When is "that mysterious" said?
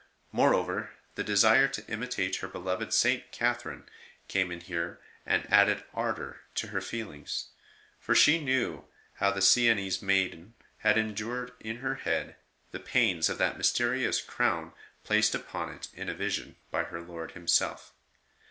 13.37-14.21